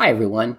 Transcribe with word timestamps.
Hi, 0.00 0.08
everyone. 0.08 0.56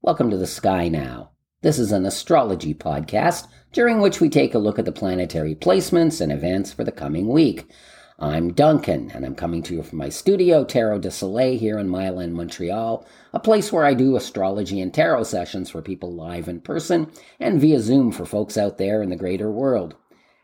Welcome 0.00 0.30
to 0.30 0.38
the 0.38 0.46
Sky 0.46 0.88
Now. 0.88 1.32
This 1.60 1.78
is 1.78 1.92
an 1.92 2.06
astrology 2.06 2.72
podcast 2.72 3.46
during 3.70 4.00
which 4.00 4.18
we 4.18 4.30
take 4.30 4.54
a 4.54 4.58
look 4.58 4.78
at 4.78 4.86
the 4.86 4.92
planetary 4.92 5.54
placements 5.54 6.22
and 6.22 6.32
events 6.32 6.72
for 6.72 6.82
the 6.82 6.90
coming 6.90 7.28
week. 7.28 7.70
I'm 8.18 8.54
Duncan, 8.54 9.10
and 9.10 9.26
I'm 9.26 9.34
coming 9.34 9.62
to 9.64 9.74
you 9.74 9.82
from 9.82 9.98
my 9.98 10.08
studio, 10.08 10.64
Tarot 10.64 11.00
de 11.00 11.10
Soleil, 11.10 11.58
here 11.58 11.78
in 11.78 11.90
Mile 11.90 12.26
Montreal, 12.26 13.06
a 13.34 13.40
place 13.40 13.70
where 13.70 13.84
I 13.84 13.92
do 13.92 14.16
astrology 14.16 14.80
and 14.80 14.94
tarot 14.94 15.24
sessions 15.24 15.68
for 15.68 15.82
people 15.82 16.10
live 16.14 16.48
in 16.48 16.62
person 16.62 17.12
and 17.38 17.60
via 17.60 17.78
Zoom 17.78 18.10
for 18.10 18.24
folks 18.24 18.56
out 18.56 18.78
there 18.78 19.02
in 19.02 19.10
the 19.10 19.16
greater 19.16 19.50
world. 19.50 19.96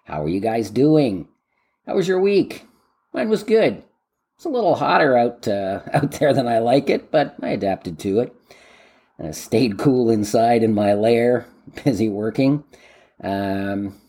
How 0.05 0.23
are 0.23 0.29
you 0.29 0.41
guys 0.41 0.69
doing? 0.69 1.29
How 1.87 1.95
was 1.95 2.07
your 2.07 2.21
week? 2.21 2.67
Mine 3.15 3.31
was 3.31 3.43
good. 3.43 3.85
It's 4.39 4.45
a 4.45 4.51
little 4.51 4.77
hotter 4.77 5.17
out 5.17 5.49
uh, 5.49 5.81
out 5.93 6.13
there 6.13 6.33
than 6.33 6.47
I 6.47 6.61
like 6.61 6.89
it, 6.89 7.11
but 7.11 7.35
I 7.43 7.49
adapted 7.49 7.99
to 7.99 8.21
it. 8.21 8.33
I 9.19 9.33
stayed 9.33 9.79
cool 9.79 10.11
inside 10.11 10.63
in 10.63 10.75
my 10.75 10.95
lair, 10.95 11.49
busy 11.85 12.09
working. 12.09 12.63
Um, 13.21 14.01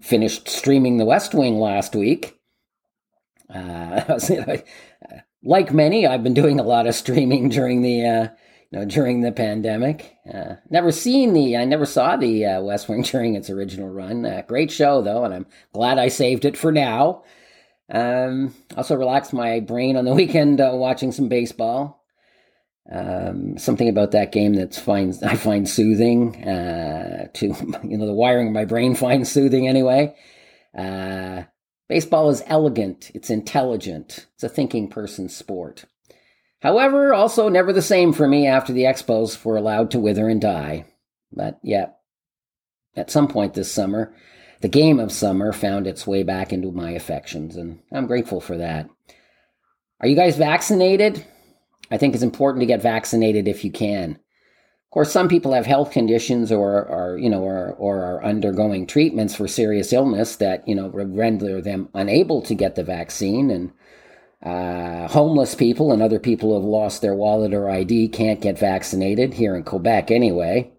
finished 0.00 0.48
streaming 0.48 0.98
The 0.98 1.04
West 1.04 1.34
Wing 1.34 1.58
last 1.58 1.94
week. 1.94 2.36
Uh, 3.50 4.18
like 5.42 5.72
many, 5.72 6.06
I've 6.06 6.22
been 6.22 6.34
doing 6.34 6.60
a 6.60 6.64
lot 6.64 6.86
of 6.86 6.94
streaming 6.94 7.48
during 7.48 7.80
the 7.80 8.04
uh, 8.04 8.28
you 8.70 8.78
know 8.78 8.84
during 8.84 9.22
the 9.22 9.32
pandemic. 9.32 10.16
Uh, 10.30 10.56
never 10.68 10.92
seen 10.92 11.32
the 11.32 11.56
I 11.56 11.64
never 11.64 11.86
saw 11.86 12.16
the 12.16 12.44
uh, 12.44 12.60
West 12.60 12.90
Wing 12.90 13.00
during 13.00 13.36
its 13.36 13.48
original 13.48 13.88
run. 13.88 14.26
Uh, 14.26 14.42
great 14.46 14.70
show 14.70 15.00
though, 15.00 15.24
and 15.24 15.32
I'm 15.32 15.46
glad 15.72 15.98
I 15.98 16.08
saved 16.08 16.44
it 16.44 16.58
for 16.58 16.70
now. 16.70 17.22
Um, 17.90 18.54
also 18.76 18.96
relaxed 18.96 19.32
my 19.32 19.60
brain 19.60 19.96
on 19.96 20.04
the 20.04 20.14
weekend 20.22 20.60
uh, 20.60 20.72
watching 20.74 21.12
some 21.12 21.28
baseball. 21.28 22.04
Um, 22.90 23.58
something 23.58 23.88
about 23.88 24.12
that 24.12 24.32
game 24.32 24.54
that's 24.54 24.78
finds 24.78 25.22
I 25.22 25.36
find 25.36 25.68
soothing. 25.68 26.44
Uh, 26.44 27.28
to 27.34 27.46
you 27.84 27.98
know, 27.98 28.06
the 28.06 28.14
wiring 28.14 28.48
of 28.48 28.54
my 28.54 28.64
brain 28.64 28.94
finds 28.94 29.30
soothing 29.30 29.68
anyway. 29.68 30.14
Uh, 30.76 31.42
baseball 31.88 32.30
is 32.30 32.42
elegant. 32.46 33.10
It's 33.14 33.30
intelligent. 33.30 34.26
It's 34.34 34.44
a 34.44 34.48
thinking 34.48 34.88
person's 34.88 35.36
sport. 35.36 35.84
However, 36.60 37.14
also 37.14 37.48
never 37.48 37.72
the 37.72 37.82
same 37.82 38.12
for 38.12 38.26
me 38.26 38.46
after 38.46 38.72
the 38.72 38.82
Expos 38.82 39.44
were 39.44 39.56
allowed 39.56 39.92
to 39.92 40.00
wither 40.00 40.28
and 40.28 40.40
die. 40.40 40.86
But 41.32 41.60
yeah, 41.62 41.90
at 42.96 43.10
some 43.10 43.28
point 43.28 43.54
this 43.54 43.70
summer, 43.70 44.12
the 44.60 44.68
game 44.68 44.98
of 44.98 45.12
summer 45.12 45.52
found 45.52 45.86
its 45.86 46.06
way 46.06 46.22
back 46.22 46.52
into 46.52 46.72
my 46.72 46.90
affections, 46.90 47.56
and 47.56 47.80
I'm 47.92 48.06
grateful 48.06 48.40
for 48.40 48.56
that. 48.56 48.88
Are 50.00 50.08
you 50.08 50.16
guys 50.16 50.36
vaccinated? 50.36 51.24
I 51.90 51.96
think 51.96 52.14
it's 52.14 52.22
important 52.22 52.60
to 52.60 52.66
get 52.66 52.82
vaccinated 52.82 53.48
if 53.48 53.64
you 53.64 53.72
can. 53.72 54.12
Of 54.12 54.90
course, 54.92 55.12
some 55.12 55.28
people 55.28 55.52
have 55.52 55.66
health 55.66 55.90
conditions 55.90 56.50
or 56.50 56.86
are, 56.88 57.18
you 57.18 57.28
know, 57.28 57.42
or, 57.42 57.72
or 57.72 58.02
are 58.04 58.24
undergoing 58.24 58.86
treatments 58.86 59.34
for 59.34 59.46
serious 59.46 59.92
illness 59.92 60.36
that, 60.36 60.66
you 60.66 60.74
know, 60.74 60.88
render 60.88 61.60
them 61.60 61.88
unable 61.92 62.40
to 62.42 62.54
get 62.54 62.74
the 62.74 62.84
vaccine. 62.84 63.50
And 63.50 63.72
uh, 64.42 65.08
homeless 65.08 65.54
people 65.54 65.92
and 65.92 66.00
other 66.00 66.18
people 66.18 66.50
who 66.50 66.54
have 66.54 66.64
lost 66.64 67.02
their 67.02 67.14
wallet 67.14 67.52
or 67.52 67.68
ID 67.68 68.08
can't 68.08 68.40
get 68.40 68.58
vaccinated 68.58 69.34
here 69.34 69.56
in 69.56 69.64
Quebec 69.64 70.10
anyway. 70.10 70.72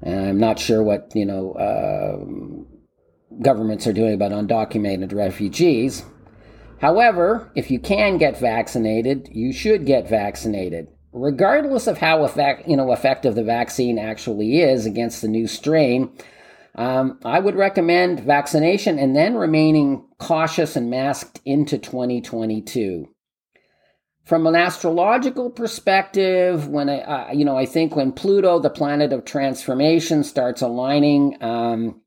And 0.00 0.28
I'm 0.28 0.38
not 0.38 0.58
sure 0.58 0.82
what, 0.82 1.12
you 1.14 1.26
know, 1.26 1.52
uh, 1.52 2.75
governments 3.42 3.86
are 3.86 3.92
doing 3.92 4.14
about 4.14 4.32
undocumented 4.32 5.12
refugees. 5.12 6.04
However, 6.80 7.50
if 7.54 7.70
you 7.70 7.78
can 7.78 8.18
get 8.18 8.38
vaccinated, 8.38 9.28
you 9.32 9.52
should 9.52 9.86
get 9.86 10.08
vaccinated. 10.08 10.88
Regardless 11.12 11.86
of 11.86 11.98
how 11.98 12.24
effect, 12.24 12.68
you 12.68 12.76
know, 12.76 12.92
effective 12.92 13.34
the 13.34 13.42
vaccine 13.42 13.98
actually 13.98 14.60
is 14.60 14.84
against 14.84 15.22
the 15.22 15.28
new 15.28 15.46
strain, 15.46 16.10
um, 16.74 17.18
I 17.24 17.40
would 17.40 17.56
recommend 17.56 18.20
vaccination 18.20 18.98
and 18.98 19.16
then 19.16 19.36
remaining 19.36 20.06
cautious 20.18 20.76
and 20.76 20.90
masked 20.90 21.40
into 21.46 21.78
2022. 21.78 23.06
From 24.24 24.46
an 24.46 24.56
astrological 24.56 25.50
perspective, 25.50 26.68
when 26.68 26.90
I, 26.90 27.00
uh, 27.00 27.32
you 27.32 27.44
know, 27.44 27.56
I 27.56 27.64
think 27.64 27.96
when 27.96 28.12
Pluto, 28.12 28.58
the 28.58 28.68
planet 28.68 29.12
of 29.12 29.24
transformation, 29.24 30.24
starts 30.24 30.60
aligning 30.60 31.40
um, 31.40 32.02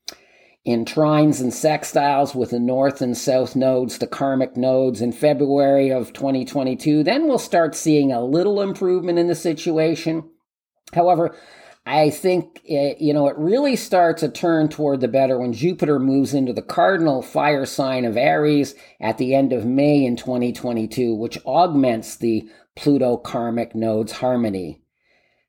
in 0.69 0.85
trines 0.85 1.41
and 1.41 1.51
sextiles 1.51 2.35
with 2.35 2.51
the 2.51 2.59
north 2.59 3.01
and 3.01 3.17
south 3.17 3.55
nodes, 3.55 3.97
the 3.97 4.05
karmic 4.05 4.55
nodes 4.55 5.01
in 5.01 5.11
February 5.11 5.89
of 5.89 6.13
2022, 6.13 7.03
then 7.03 7.27
we'll 7.27 7.39
start 7.39 7.73
seeing 7.73 8.11
a 8.11 8.23
little 8.23 8.61
improvement 8.61 9.17
in 9.17 9.25
the 9.25 9.33
situation. 9.33 10.29
However, 10.93 11.35
I 11.87 12.11
think 12.11 12.61
it, 12.65 13.01
you 13.01 13.15
know 13.15 13.27
it 13.27 13.37
really 13.37 13.75
starts 13.75 14.21
a 14.21 14.29
turn 14.29 14.69
toward 14.69 15.01
the 15.01 15.07
better 15.07 15.39
when 15.39 15.53
Jupiter 15.53 15.97
moves 15.97 16.35
into 16.35 16.53
the 16.53 16.61
cardinal 16.61 17.23
fire 17.23 17.65
sign 17.65 18.05
of 18.05 18.15
Aries 18.15 18.75
at 19.01 19.17
the 19.17 19.33
end 19.33 19.51
of 19.51 19.65
May 19.65 20.05
in 20.05 20.15
2022, 20.15 21.15
which 21.15 21.43
augments 21.47 22.15
the 22.15 22.47
Pluto 22.75 23.17
karmic 23.17 23.73
nodes 23.73 24.11
harmony. 24.11 24.81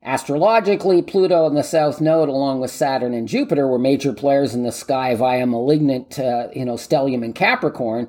Astrologically, 0.02 1.02
Pluto 1.02 1.46
and 1.46 1.54
the 1.54 1.62
South 1.62 2.00
Node, 2.00 2.30
along 2.30 2.60
with 2.60 2.70
Saturn 2.70 3.12
and 3.12 3.28
Jupiter, 3.28 3.68
were 3.68 3.78
major 3.78 4.14
players 4.14 4.54
in 4.54 4.62
the 4.62 4.72
sky 4.72 5.14
via 5.14 5.46
malignant, 5.46 6.18
uh, 6.18 6.48
you 6.54 6.64
know, 6.64 6.74
stellium 6.74 7.22
and 7.22 7.34
Capricorn. 7.34 8.08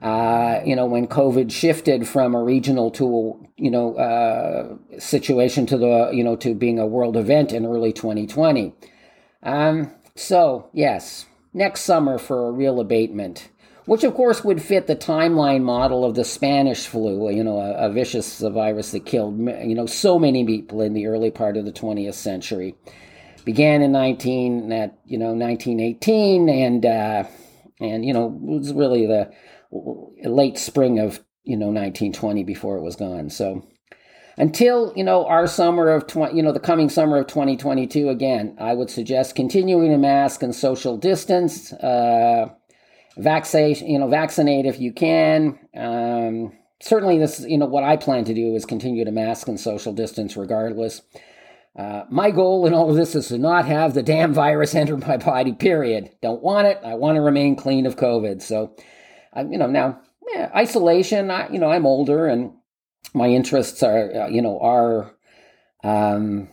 Uh, 0.00 0.60
you 0.64 0.76
know, 0.76 0.86
when 0.86 1.08
COVID 1.08 1.50
shifted 1.50 2.06
from 2.06 2.34
a 2.34 2.42
regional 2.42 2.90
to 2.92 3.04
a, 3.06 3.60
you 3.60 3.70
know, 3.70 3.96
uh, 3.96 4.76
situation 4.98 5.66
to 5.66 5.76
the, 5.76 6.10
you 6.12 6.22
know, 6.22 6.36
to 6.36 6.54
being 6.54 6.78
a 6.78 6.86
world 6.86 7.16
event 7.16 7.52
in 7.52 7.66
early 7.66 7.92
2020. 7.92 8.72
Um, 9.42 9.90
so, 10.14 10.68
yes, 10.72 11.26
next 11.52 11.80
summer 11.80 12.18
for 12.18 12.46
a 12.46 12.52
real 12.52 12.78
abatement 12.78 13.48
which 13.86 14.04
of 14.04 14.14
course 14.14 14.44
would 14.44 14.62
fit 14.62 14.86
the 14.86 14.96
timeline 14.96 15.62
model 15.62 16.04
of 16.04 16.14
the 16.14 16.24
Spanish 16.24 16.86
flu, 16.86 17.30
you 17.30 17.44
know, 17.44 17.58
a, 17.58 17.88
a, 17.88 17.92
vicious 17.92 18.40
virus 18.40 18.92
that 18.92 19.04
killed, 19.04 19.38
you 19.38 19.74
know, 19.74 19.86
so 19.86 20.18
many 20.18 20.44
people 20.44 20.80
in 20.80 20.94
the 20.94 21.06
early 21.06 21.30
part 21.30 21.56
of 21.56 21.64
the 21.64 21.72
20th 21.72 22.14
century. 22.14 22.74
Began 23.44 23.82
in 23.82 23.92
19, 23.92 24.72
at, 24.72 24.98
you 25.04 25.18
know, 25.18 25.34
1918 25.34 26.48
and, 26.48 26.86
uh, 26.86 27.24
and, 27.78 28.04
you 28.04 28.14
know, 28.14 28.26
it 28.26 28.58
was 28.58 28.72
really 28.72 29.06
the 29.06 29.30
late 30.24 30.56
spring 30.56 30.98
of, 30.98 31.22
you 31.42 31.56
know, 31.56 31.66
1920 31.66 32.42
before 32.44 32.78
it 32.78 32.82
was 32.82 32.96
gone. 32.96 33.28
So 33.28 33.66
until, 34.38 34.94
you 34.96 35.04
know, 35.04 35.26
our 35.26 35.46
summer 35.46 35.90
of, 35.90 36.06
20, 36.06 36.34
you 36.34 36.42
know, 36.42 36.52
the 36.52 36.60
coming 36.60 36.88
summer 36.88 37.18
of 37.18 37.26
2022, 37.26 38.08
again, 38.08 38.56
I 38.58 38.72
would 38.72 38.88
suggest 38.88 39.36
continuing 39.36 39.90
to 39.90 39.98
mask 39.98 40.42
and 40.42 40.54
social 40.54 40.96
distance, 40.96 41.72
uh, 41.74 42.48
vaccinate, 43.16 43.80
you 43.82 43.98
know, 43.98 44.08
vaccinate 44.08 44.66
if 44.66 44.80
you 44.80 44.92
can. 44.92 45.58
Um, 45.76 46.52
certainly, 46.80 47.18
this, 47.18 47.40
you 47.40 47.58
know, 47.58 47.66
what 47.66 47.84
I 47.84 47.96
plan 47.96 48.24
to 48.24 48.34
do 48.34 48.54
is 48.54 48.64
continue 48.64 49.04
to 49.04 49.12
mask 49.12 49.48
and 49.48 49.58
social 49.58 49.92
distance 49.92 50.36
regardless. 50.36 51.02
Uh, 51.76 52.04
my 52.08 52.30
goal 52.30 52.66
in 52.66 52.72
all 52.74 52.88
of 52.88 52.96
this 52.96 53.16
is 53.16 53.28
to 53.28 53.38
not 53.38 53.66
have 53.66 53.94
the 53.94 54.02
damn 54.02 54.32
virus 54.32 54.74
enter 54.74 54.96
my 54.96 55.16
body. 55.16 55.52
Period. 55.52 56.10
Don't 56.22 56.42
want 56.42 56.68
it. 56.68 56.80
I 56.84 56.94
want 56.94 57.16
to 57.16 57.20
remain 57.20 57.56
clean 57.56 57.86
of 57.86 57.96
COVID. 57.96 58.42
So, 58.42 58.76
I, 59.32 59.42
you 59.42 59.58
know, 59.58 59.66
now 59.66 60.00
yeah, 60.32 60.50
isolation. 60.54 61.30
I, 61.30 61.48
you 61.50 61.58
know, 61.58 61.70
I'm 61.70 61.86
older 61.86 62.26
and 62.26 62.52
my 63.12 63.28
interests 63.28 63.82
are, 63.82 64.22
uh, 64.22 64.28
you 64.28 64.42
know, 64.42 64.58
are 64.60 65.14
um, 65.82 66.48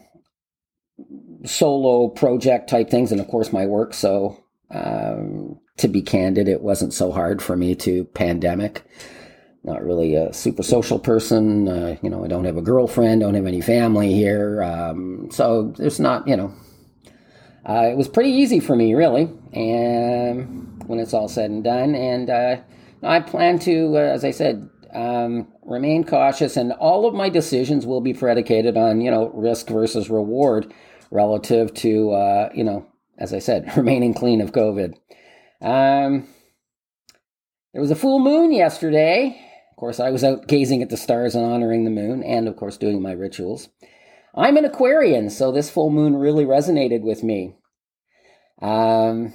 solo 1.46 2.10
project 2.10 2.70
type 2.70 2.90
things, 2.90 3.12
and 3.12 3.22
of 3.22 3.28
course 3.28 3.54
my 3.54 3.66
work. 3.66 3.94
So 3.94 4.44
um, 4.70 5.60
to 5.78 5.88
be 5.88 6.02
candid, 6.02 6.48
it 6.48 6.62
wasn't 6.62 6.94
so 6.94 7.12
hard 7.12 7.42
for 7.42 7.56
me 7.56 7.76
to 7.76 8.06
pandemic. 8.06 8.84
Not 9.64 9.84
really 9.84 10.16
a 10.16 10.34
super 10.34 10.64
social 10.64 11.00
person. 11.00 11.68
Uh, 11.68 11.98
you 12.02 12.10
know, 12.10 12.26
I 12.26 12.28
don't 12.28 12.46
have 12.46 12.58
a 12.58 12.62
girlfriend, 12.62 13.22
don't 13.22 13.36
have 13.36 13.46
any 13.46 13.62
family 13.62 14.14
here. 14.14 14.64
Um, 14.64 15.30
so 15.32 15.74
there's 15.78 16.00
not, 16.00 16.28
you 16.28 16.36
know, 16.36 16.54
uh, 17.68 17.88
it 17.92 17.98
was 17.98 18.08
pretty 18.08 18.32
easy 18.32 18.60
for 18.60 18.76
me, 18.76 18.96
really. 18.96 19.30
And 19.54 20.84
when 20.88 21.00
it's 21.00 21.14
all 21.14 21.28
said 21.28 21.52
and 21.52 21.64
done, 21.64 21.94
and 21.94 22.30
uh, 22.30 22.58
I 23.04 23.20
plan 23.20 23.60
to, 23.60 23.98
uh, 23.98 24.00
as 24.00 24.26
I 24.26 24.32
said, 24.32 24.68
um, 24.94 25.48
remain 25.64 26.04
cautious, 26.04 26.58
and 26.58 26.74
all 26.74 27.06
of 27.06 27.14
my 27.14 27.30
decisions 27.30 27.86
will 27.86 28.02
be 28.02 28.14
predicated 28.14 28.78
on, 28.78 29.02
you 29.02 29.12
know, 29.12 29.30
risk 29.30 29.70
versus 29.70 30.10
reward 30.10 30.74
relative 31.12 31.74
to, 31.76 32.12
uh, 32.12 32.50
you 32.54 32.64
know, 32.64 32.86
as 33.18 33.34
I 33.34 33.40
said, 33.40 33.72
remaining 33.78 34.14
clean 34.14 34.42
of 34.42 34.52
COVID. 34.52 34.96
Um, 35.62 36.28
there 37.74 37.82
was 37.82 37.92
a 37.92 37.96
full 37.96 38.20
moon 38.20 38.52
yesterday. 38.52 39.40
Of 39.72 39.78
course, 39.78 40.00
I 40.00 40.10
was 40.10 40.24
out 40.24 40.48
gazing 40.48 40.82
at 40.82 40.90
the 40.90 40.98
stars 40.98 41.36
and 41.36 41.46
honoring 41.46 41.84
the 41.84 41.92
moon, 41.92 42.24
and 42.24 42.48
of 42.48 42.56
course, 42.56 42.78
doing 42.78 43.02
my 43.02 43.12
rituals. 43.12 43.70
I'm 44.36 44.58
an 44.58 44.66
Aquarian, 44.66 45.30
so 45.30 45.52
this 45.52 45.70
full 45.70 45.90
moon 45.90 46.16
really 46.16 46.46
resonated 46.46 47.02
with 47.02 47.24
me. 47.24 47.56
Um, 48.62 49.34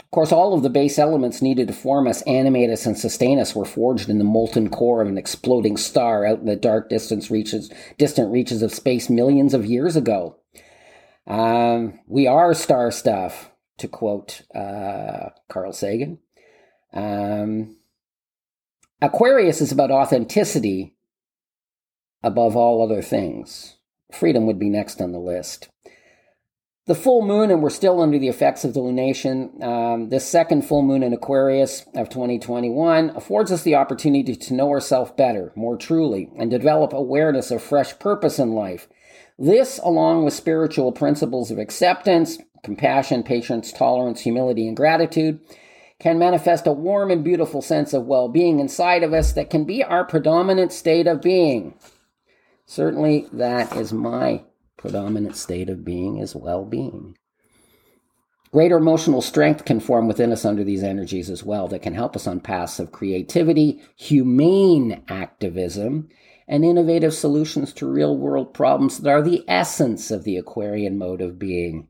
of 0.00 0.10
course, 0.10 0.32
all 0.32 0.54
of 0.54 0.62
the 0.62 0.70
base 0.70 0.98
elements 0.98 1.42
needed 1.42 1.66
to 1.66 1.74
form 1.74 2.06
us, 2.06 2.22
animate 2.22 2.70
us, 2.70 2.86
and 2.86 2.96
sustain 2.96 3.38
us 3.38 3.54
were 3.54 3.64
forged 3.64 4.08
in 4.08 4.18
the 4.18 4.24
molten 4.24 4.68
core 4.68 5.02
of 5.02 5.08
an 5.08 5.18
exploding 5.18 5.76
star 5.76 6.24
out 6.24 6.40
in 6.40 6.46
the 6.46 6.56
dark 6.56 6.88
distance 6.88 7.30
reaches, 7.30 7.72
distant 7.98 8.30
reaches 8.30 8.62
of 8.62 8.72
space 8.72 9.10
millions 9.10 9.54
of 9.54 9.66
years 9.66 9.96
ago. 9.96 10.38
Um, 11.26 11.98
we 12.06 12.26
are 12.26 12.54
star 12.54 12.90
stuff, 12.90 13.50
to 13.78 13.88
quote 13.88 14.42
uh, 14.54 15.30
Carl 15.48 15.72
Sagan. 15.72 16.18
Um, 16.92 17.76
Aquarius 19.02 19.60
is 19.60 19.72
about 19.72 19.90
authenticity 19.90 20.94
above 22.22 22.56
all 22.56 22.82
other 22.82 23.02
things. 23.02 23.76
Freedom 24.12 24.46
would 24.46 24.58
be 24.58 24.70
next 24.70 25.00
on 25.00 25.12
the 25.12 25.18
list 25.18 25.68
the 26.86 26.94
full 26.94 27.22
moon, 27.22 27.50
and 27.50 27.62
we're 27.62 27.70
still 27.70 28.00
under 28.00 28.18
the 28.18 28.28
effects 28.28 28.62
of 28.64 28.74
the 28.74 28.80
lunation. 28.80 29.62
Um, 29.62 30.10
this 30.10 30.26
second 30.26 30.62
full 30.62 30.82
moon 30.82 31.02
in 31.02 31.14
Aquarius 31.14 31.86
of 31.94 32.10
2021 32.10 33.10
affords 33.10 33.50
us 33.50 33.62
the 33.62 33.76
opportunity 33.76 34.36
to 34.36 34.54
know 34.54 34.68
ourselves 34.70 35.12
better, 35.12 35.50
more 35.56 35.78
truly, 35.78 36.28
and 36.36 36.50
develop 36.50 36.92
awareness 36.92 37.50
of 37.50 37.62
fresh 37.62 37.98
purpose 37.98 38.38
in 38.38 38.52
life. 38.52 38.86
This, 39.38 39.80
along 39.82 40.24
with 40.24 40.34
spiritual 40.34 40.92
principles 40.92 41.50
of 41.50 41.58
acceptance, 41.58 42.38
compassion, 42.62 43.22
patience, 43.22 43.72
tolerance, 43.72 44.20
humility, 44.20 44.68
and 44.68 44.76
gratitude, 44.76 45.40
can 45.98 46.18
manifest 46.18 46.66
a 46.66 46.72
warm 46.72 47.10
and 47.10 47.24
beautiful 47.24 47.62
sense 47.62 47.92
of 47.92 48.06
well 48.06 48.28
being 48.28 48.60
inside 48.60 49.02
of 49.02 49.12
us 49.12 49.32
that 49.32 49.50
can 49.50 49.64
be 49.64 49.82
our 49.82 50.04
predominant 50.04 50.72
state 50.72 51.06
of 51.06 51.20
being. 51.22 51.74
Certainly, 52.66 53.28
that 53.32 53.74
is 53.76 53.92
my 53.92 54.44
predominant 54.76 55.36
state 55.36 55.68
of 55.68 55.84
being 55.84 56.18
is 56.18 56.34
well 56.34 56.64
being. 56.64 57.16
Greater 58.52 58.76
emotional 58.76 59.20
strength 59.20 59.64
can 59.64 59.80
form 59.80 60.06
within 60.06 60.30
us 60.30 60.44
under 60.44 60.62
these 60.62 60.84
energies 60.84 61.28
as 61.28 61.42
well 61.42 61.66
that 61.66 61.82
can 61.82 61.94
help 61.94 62.14
us 62.14 62.26
on 62.26 62.38
paths 62.38 62.78
of 62.78 62.92
creativity, 62.92 63.82
humane 63.96 65.02
activism, 65.08 66.08
and 66.46 66.64
innovative 66.64 67.14
solutions 67.14 67.72
to 67.72 67.90
real 67.90 68.16
world 68.16 68.52
problems 68.52 68.98
that 68.98 69.10
are 69.10 69.22
the 69.22 69.44
essence 69.48 70.10
of 70.10 70.24
the 70.24 70.36
Aquarian 70.36 70.98
mode 70.98 71.20
of 71.20 71.38
being. 71.38 71.88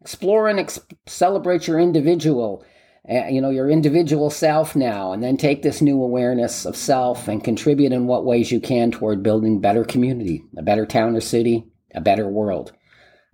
Explore 0.00 0.48
and 0.48 0.60
ex- 0.60 0.80
celebrate 1.06 1.66
your 1.66 1.78
individual, 1.78 2.64
uh, 3.08 3.26
you 3.26 3.40
know, 3.40 3.50
your 3.50 3.70
individual 3.70 4.30
self 4.30 4.74
now, 4.74 5.12
and 5.12 5.22
then 5.22 5.36
take 5.36 5.62
this 5.62 5.82
new 5.82 6.02
awareness 6.02 6.64
of 6.64 6.76
self 6.76 7.28
and 7.28 7.44
contribute 7.44 7.92
in 7.92 8.06
what 8.06 8.24
ways 8.24 8.50
you 8.50 8.60
can 8.60 8.90
toward 8.90 9.22
building 9.22 9.60
better 9.60 9.84
community, 9.84 10.44
a 10.56 10.62
better 10.62 10.86
town 10.86 11.16
or 11.16 11.20
city, 11.20 11.64
a 11.94 12.00
better 12.00 12.28
world. 12.28 12.72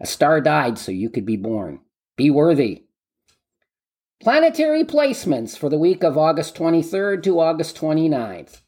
A 0.01 0.07
star 0.07 0.41
died 0.41 0.79
so 0.79 0.93
you 0.93 1.11
could 1.11 1.27
be 1.27 1.37
born. 1.37 1.81
Be 2.17 2.31
worthy. 2.31 2.85
Planetary 4.21 4.85
placements 4.85 5.57
for 5.57 5.69
the 5.69 5.79
week 5.79 6.03
of 6.03 6.19
August 6.19 6.55
23rd 6.55 7.23
to 7.23 7.41
August 7.41 7.77
29th. 7.77 8.61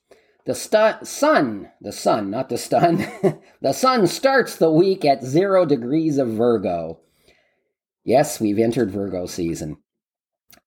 The 0.44 0.54
stu- 0.54 1.04
sun, 1.04 1.70
the 1.80 1.92
sun, 1.92 2.30
not 2.30 2.48
the 2.48 2.58
stun, 2.58 3.06
the 3.60 3.72
sun 3.72 4.06
starts 4.08 4.56
the 4.56 4.72
week 4.72 5.04
at 5.04 5.24
zero 5.24 5.64
degrees 5.64 6.18
of 6.18 6.28
Virgo. 6.28 6.98
Yes, 8.04 8.40
we've 8.40 8.58
entered 8.58 8.90
Virgo 8.90 9.26
season. 9.26 9.76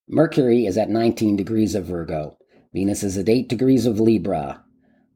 Mercury 0.07 0.65
is 0.65 0.77
at 0.77 0.89
19 0.89 1.35
degrees 1.35 1.75
of 1.75 1.85
Virgo. 1.85 2.37
Venus 2.73 3.03
is 3.03 3.17
at 3.17 3.27
8 3.27 3.49
degrees 3.49 3.85
of 3.85 3.99
Libra. 3.99 4.63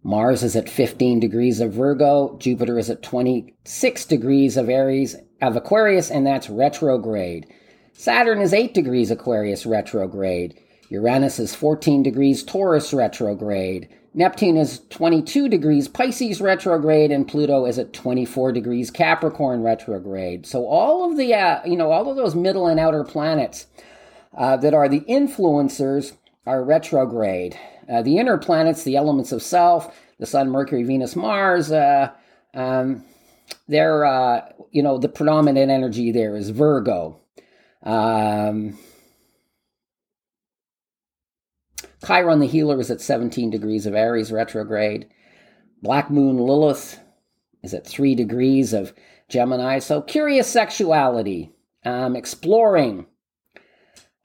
Mars 0.04 0.44
is 0.44 0.56
at 0.56 0.70
15 0.70 1.20
degrees 1.20 1.60
of 1.60 1.74
Virgo, 1.74 2.38
Jupiter 2.38 2.78
is 2.78 2.90
at 2.90 3.04
26 3.04 4.06
degrees 4.06 4.58
of 4.58 4.70
Aries 4.70 5.16
of 5.42 5.56
Aquarius, 5.56 6.10
and 6.10 6.26
that's 6.26 6.50
retrograde. 6.50 7.46
Saturn 7.94 8.42
is 8.42 8.54
8 8.54 8.74
degrees 8.74 9.12
Aquarius 9.12 9.66
retrograde. 9.66 10.58
Uranus 10.90 11.38
is 11.38 11.54
14 11.54 12.02
degrees 12.02 12.44
Taurus 12.44 12.94
retrograde. 12.94 13.90
Neptune 14.14 14.58
is 14.58 14.82
22 14.90 15.50
degrees 15.50 15.88
Pisces 15.88 16.42
retrograde, 16.42 17.12
and 17.12 17.28
Pluto 17.28 17.66
is 17.66 17.78
at 17.78 17.94
24 17.94 18.52
degrees 18.52 18.90
Capricorn 18.90 19.62
retrograde. 19.62 20.46
So 20.46 20.66
all 20.66 21.10
of 21.10 21.18
the, 21.18 21.34
uh, 21.34 21.62
you 21.66 21.78
know, 21.78 21.92
all 21.92 22.10
of 22.10 22.18
those 22.18 22.36
middle 22.36 22.68
and 22.68 22.80
outer 22.80 23.04
planets 23.04 23.68
uh, 24.36 24.58
that 24.58 24.74
are 24.74 24.90
the 24.90 25.02
influencers 25.02 26.14
are 26.46 26.64
retrograde. 26.64 27.58
Uh, 27.88 28.02
the 28.02 28.18
inner 28.18 28.38
planets, 28.38 28.84
the 28.84 28.96
elements 28.96 29.32
of 29.32 29.44
self, 29.44 29.96
the 30.20 30.26
Sun, 30.26 30.50
Mercury, 30.50 30.84
Venus, 30.84 31.16
Mars, 31.16 31.72
uh, 31.72 32.12
um, 32.54 33.04
they're, 33.68 34.06
uh, 34.06 34.42
you 34.72 34.84
know, 34.84 34.98
the 34.98 35.10
predominant 35.10 35.72
energy 35.72 36.12
there 36.12 36.36
is 36.36 36.50
Virgo. 36.50 37.20
Um, 37.84 38.78
Chiron, 42.06 42.40
the 42.40 42.48
healer, 42.48 42.80
is 42.80 42.92
at 42.92 43.02
17 43.02 43.50
degrees 43.50 43.86
of 43.86 43.94
Aries 43.94 44.32
retrograde. 44.32 45.08
Black 45.82 46.10
Moon 46.10 46.38
Lilith 46.38 47.00
is 47.64 47.74
at 47.74 47.88
3 47.88 48.16
degrees 48.16 48.74
of 48.74 48.94
Gemini. 49.28 49.80
So, 49.80 50.02
curious 50.02 50.48
sexuality, 50.48 51.52
um, 51.86 52.16
exploring, 52.16 53.06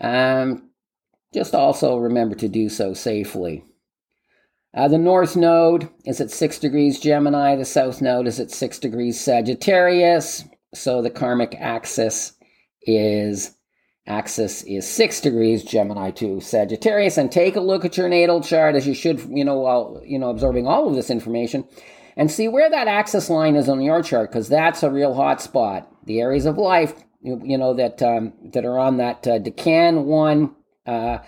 um, 0.01 0.71
just 1.33 1.55
also 1.55 1.97
remember 1.97 2.37
to 2.37 2.49
do 2.49 2.69
so 2.69 2.95
safely. 2.95 3.65
Uh, 4.73 4.89
the 4.89 4.99
north 4.99 5.37
node 5.37 5.89
is 6.05 6.21
at 6.21 6.31
6 6.31 6.59
degrees 6.59 6.99
Gemini, 6.99 7.55
the 7.55 7.65
south 7.65 8.03
node 8.03 8.27
is 8.27 8.41
at 8.41 8.51
6 8.51 8.79
degrees 8.81 9.21
Sagittarius, 9.21 10.45
so 10.75 11.01
the 11.01 11.11
karmic 11.11 11.57
axis 11.61 12.33
is 12.83 13.57
axis 14.07 14.63
is 14.65 14.87
6 14.89 15.21
degrees 15.21 15.63
Gemini 15.63 16.11
to 16.13 16.41
Sagittarius 16.41 17.17
and 17.17 17.33
take 17.33 17.57
a 17.57 17.61
look 17.61 17.85
at 17.85 17.97
your 17.97 18.09
natal 18.09 18.43
chart 18.43 18.75
as 18.75 18.87
you 18.87 18.95
should, 18.95 19.21
you 19.31 19.45
know, 19.45 19.59
while, 19.59 20.03
you 20.05 20.19
know, 20.19 20.31
absorbing 20.31 20.67
all 20.67 20.89
of 20.89 20.95
this 20.95 21.11
information 21.11 21.65
and 22.17 22.31
see 22.31 22.49
where 22.49 22.71
that 22.71 22.89
axis 22.89 23.31
line 23.31 23.57
is 23.57 23.69
on 23.69 23.81
your 23.81 24.03
chart 24.03 24.31
because 24.31 24.49
that's 24.49 24.83
a 24.83 24.91
real 24.91 25.15
hot 25.15 25.41
spot. 25.41 25.91
The 26.05 26.21
areas 26.21 26.47
of 26.47 26.59
life, 26.59 26.95
you, 27.23 27.41
you 27.43 27.57
know, 27.57 27.75
that 27.75 28.03
um, 28.03 28.35
that 28.53 28.65
are 28.65 28.79
on 28.79 28.99
that 28.99 29.27
uh, 29.27 29.39
Decan 29.39 30.05
1 30.05 30.55
uh, 30.87 31.19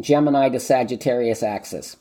Gemini 0.00 0.48
to 0.48 0.58
Sagittarius 0.58 1.42
axis. 1.42 1.96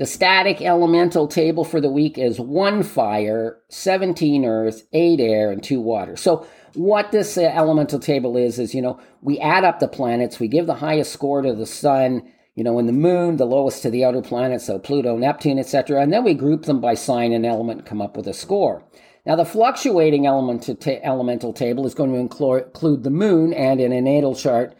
The 0.00 0.06
static 0.06 0.62
elemental 0.62 1.28
table 1.28 1.62
for 1.62 1.78
the 1.78 1.90
week 1.90 2.16
is 2.16 2.40
one 2.40 2.82
fire, 2.82 3.58
17 3.68 4.46
earth, 4.46 4.84
eight 4.94 5.20
air, 5.20 5.52
and 5.52 5.62
two 5.62 5.78
water. 5.78 6.16
So, 6.16 6.46
what 6.72 7.12
this 7.12 7.36
uh, 7.36 7.42
elemental 7.42 7.98
table 7.98 8.38
is, 8.38 8.58
is, 8.58 8.74
you 8.74 8.80
know, 8.80 8.98
we 9.20 9.38
add 9.40 9.62
up 9.62 9.78
the 9.78 9.88
planets, 9.88 10.40
we 10.40 10.48
give 10.48 10.66
the 10.66 10.76
highest 10.76 11.12
score 11.12 11.42
to 11.42 11.52
the 11.52 11.66
sun, 11.66 12.22
you 12.54 12.64
know, 12.64 12.78
and 12.78 12.88
the 12.88 12.94
moon, 12.94 13.36
the 13.36 13.44
lowest 13.44 13.82
to 13.82 13.90
the 13.90 14.02
outer 14.02 14.22
planets, 14.22 14.64
so 14.64 14.78
Pluto, 14.78 15.18
Neptune, 15.18 15.58
etc., 15.58 16.00
and 16.00 16.10
then 16.10 16.24
we 16.24 16.32
group 16.32 16.62
them 16.62 16.80
by 16.80 16.94
sign 16.94 17.34
and 17.34 17.44
element 17.44 17.80
and 17.80 17.86
come 17.86 18.00
up 18.00 18.16
with 18.16 18.26
a 18.26 18.32
score. 18.32 18.82
Now, 19.26 19.36
the 19.36 19.44
fluctuating 19.44 20.24
element 20.24 20.62
ta- 20.80 20.92
elemental 21.02 21.52
table 21.52 21.84
is 21.84 21.92
going 21.92 22.10
to 22.10 22.16
include 22.16 23.02
the 23.02 23.10
moon, 23.10 23.52
and 23.52 23.82
in 23.82 23.92
a 23.92 24.00
natal 24.00 24.34
chart, 24.34 24.74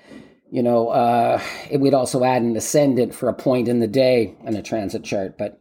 you 0.50 0.62
know, 0.62 0.88
uh, 0.88 1.40
it 1.71 1.78
would 1.78 1.95
also 1.95 2.25
add 2.25 2.42
an 2.42 2.57
ascendant 2.57 3.14
for 3.14 3.28
a 3.28 3.35
point 3.35 3.69
in 3.69 3.80
the 3.80 3.87
day 3.87 4.37
in 4.45 4.57
a 4.57 4.62
transit 4.62 5.04
chart. 5.04 5.38
But 5.38 5.61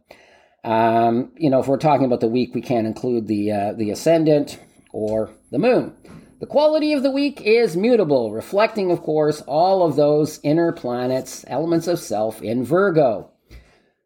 um, 0.64 1.32
you 1.36 1.48
know, 1.48 1.60
if 1.60 1.68
we're 1.68 1.78
talking 1.78 2.06
about 2.06 2.20
the 2.20 2.28
week, 2.28 2.54
we 2.54 2.60
can't 2.60 2.86
include 2.86 3.26
the 3.26 3.52
uh, 3.52 3.72
the 3.72 3.90
ascendant 3.90 4.58
or 4.92 5.30
the 5.50 5.58
moon. 5.58 5.94
The 6.40 6.46
quality 6.46 6.94
of 6.94 7.02
the 7.02 7.10
week 7.10 7.42
is 7.42 7.76
mutable, 7.76 8.32
reflecting, 8.32 8.90
of 8.90 9.02
course, 9.02 9.42
all 9.42 9.82
of 9.82 9.96
those 9.96 10.40
inner 10.42 10.72
planets, 10.72 11.44
elements 11.46 11.86
of 11.86 11.98
self 11.98 12.40
in 12.42 12.64
Virgo. 12.64 13.30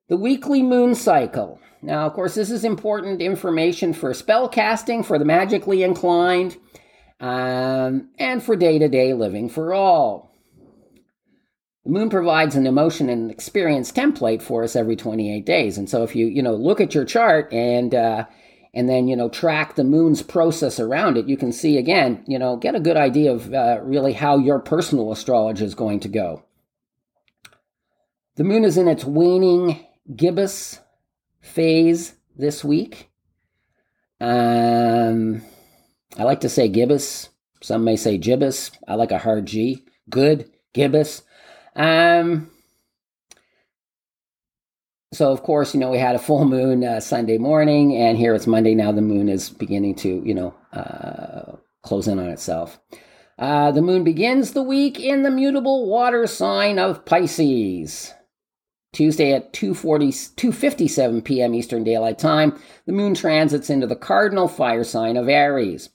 The 0.08 0.16
weekly 0.16 0.62
moon 0.62 0.96
cycle. 0.96 1.60
Now, 1.80 2.06
of 2.06 2.12
course, 2.14 2.34
this 2.34 2.50
is 2.50 2.64
important 2.64 3.22
information 3.22 3.92
for 3.92 4.12
spell 4.14 4.48
casting 4.48 5.02
for 5.02 5.18
the 5.18 5.24
magically 5.24 5.82
inclined 5.82 6.56
um, 7.20 8.08
and 8.18 8.42
for 8.42 8.56
day 8.56 8.78
to 8.78 8.88
day 8.88 9.14
living 9.14 9.48
for 9.48 9.72
all. 9.72 10.33
The 11.84 11.90
moon 11.90 12.08
provides 12.08 12.56
an 12.56 12.66
emotion 12.66 13.10
and 13.10 13.30
experience 13.30 13.92
template 13.92 14.40
for 14.40 14.64
us 14.64 14.74
every 14.74 14.96
28 14.96 15.44
days. 15.44 15.76
And 15.76 15.88
so 15.88 16.02
if 16.02 16.16
you, 16.16 16.26
you 16.26 16.42
know, 16.42 16.54
look 16.54 16.80
at 16.80 16.94
your 16.94 17.04
chart 17.04 17.52
and, 17.52 17.94
uh, 17.94 18.24
and 18.72 18.88
then, 18.88 19.06
you 19.06 19.14
know, 19.16 19.28
track 19.28 19.74
the 19.74 19.84
moon's 19.84 20.22
process 20.22 20.80
around 20.80 21.18
it, 21.18 21.28
you 21.28 21.36
can 21.36 21.52
see 21.52 21.76
again, 21.76 22.24
you 22.26 22.38
know, 22.38 22.56
get 22.56 22.74
a 22.74 22.80
good 22.80 22.96
idea 22.96 23.32
of 23.32 23.52
uh, 23.52 23.80
really 23.82 24.14
how 24.14 24.38
your 24.38 24.60
personal 24.60 25.12
astrology 25.12 25.64
is 25.64 25.74
going 25.74 26.00
to 26.00 26.08
go. 26.08 26.42
The 28.36 28.44
moon 28.44 28.64
is 28.64 28.78
in 28.78 28.88
its 28.88 29.04
waning 29.04 29.86
gibbous 30.16 30.80
phase 31.40 32.14
this 32.34 32.64
week. 32.64 33.10
Um, 34.20 35.42
I 36.18 36.22
like 36.22 36.40
to 36.40 36.48
say 36.48 36.68
gibbous. 36.68 37.28
Some 37.62 37.84
may 37.84 37.96
say 37.96 38.16
gibbous. 38.16 38.70
I 38.88 38.94
like 38.94 39.12
a 39.12 39.18
hard 39.18 39.46
G. 39.46 39.84
Good, 40.08 40.50
gibbous. 40.72 41.22
Um, 41.76 42.50
so 45.12 45.32
of 45.32 45.42
course, 45.42 45.74
you 45.74 45.80
know, 45.80 45.90
we 45.90 45.98
had 45.98 46.16
a 46.16 46.20
full 46.20 46.44
moon 46.44 46.84
uh, 46.84 47.00
Sunday 47.00 47.38
morning, 47.38 47.96
and 47.96 48.18
here 48.18 48.34
it's 48.34 48.46
Monday 48.46 48.74
now. 48.74 48.92
The 48.92 49.02
moon 49.02 49.28
is 49.28 49.50
beginning 49.50 49.94
to, 49.96 50.22
you 50.24 50.34
know, 50.34 50.54
uh, 50.72 51.56
close 51.82 52.08
in 52.08 52.18
on 52.18 52.28
itself. 52.28 52.78
Uh, 53.38 53.70
the 53.72 53.82
moon 53.82 54.04
begins 54.04 54.52
the 54.52 54.62
week 54.62 55.00
in 55.00 55.22
the 55.22 55.30
mutable 55.30 55.88
water 55.88 56.26
sign 56.26 56.78
of 56.78 57.04
Pisces. 57.04 58.12
Tuesday 58.92 59.32
at 59.32 59.52
2:40 59.52 60.34
2:57 60.36 61.24
p.m. 61.24 61.54
Eastern 61.54 61.82
Daylight 61.82 62.18
Time, 62.18 62.58
the 62.86 62.92
moon 62.92 63.14
transits 63.14 63.68
into 63.68 63.88
the 63.88 63.96
cardinal 63.96 64.46
fire 64.46 64.84
sign 64.84 65.16
of 65.16 65.28
Aries. 65.28 65.90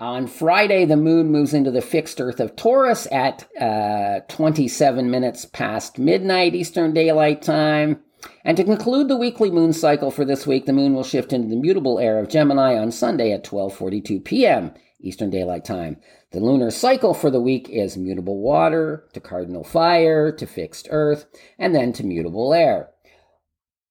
On 0.00 0.26
Friday, 0.26 0.86
the 0.86 0.96
moon 0.96 1.30
moves 1.30 1.52
into 1.52 1.70
the 1.70 1.82
fixed 1.82 2.22
Earth 2.22 2.40
of 2.40 2.56
Taurus 2.56 3.06
at 3.12 3.46
uh, 3.60 4.20
27 4.28 5.10
minutes 5.10 5.44
past 5.44 5.98
midnight 5.98 6.54
Eastern 6.54 6.94
Daylight 6.94 7.42
Time. 7.42 8.00
And 8.42 8.56
to 8.56 8.64
conclude 8.64 9.08
the 9.08 9.18
weekly 9.18 9.50
moon 9.50 9.74
cycle 9.74 10.10
for 10.10 10.24
this 10.24 10.46
week, 10.46 10.64
the 10.64 10.72
moon 10.72 10.94
will 10.94 11.04
shift 11.04 11.34
into 11.34 11.48
the 11.48 11.60
mutable 11.60 11.98
air 11.98 12.18
of 12.18 12.30
Gemini 12.30 12.78
on 12.78 12.92
Sunday 12.92 13.30
at 13.32 13.44
12:42 13.44 14.24
p.m. 14.24 14.72
Eastern 15.00 15.28
Daylight 15.28 15.66
Time. 15.66 15.98
The 16.30 16.40
lunar 16.40 16.70
cycle 16.70 17.12
for 17.12 17.30
the 17.30 17.40
week 17.40 17.68
is 17.68 17.98
mutable 17.98 18.38
water 18.38 19.04
to 19.12 19.20
cardinal 19.20 19.64
fire 19.64 20.32
to 20.32 20.46
fixed 20.46 20.88
earth 20.90 21.26
and 21.58 21.74
then 21.74 21.92
to 21.92 22.06
mutable 22.06 22.54
air. 22.54 22.88